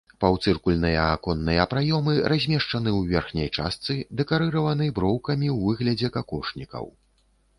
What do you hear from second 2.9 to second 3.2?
ў